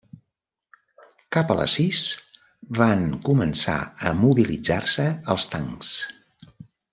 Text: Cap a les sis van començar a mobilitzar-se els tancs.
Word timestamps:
Cap 1.35 1.51
a 1.51 1.57
les 1.59 1.75
sis 1.79 1.99
van 2.79 3.03
començar 3.29 3.77
a 4.07 4.15
mobilitzar-se 4.25 5.07
els 5.35 5.47
tancs. 5.55 5.93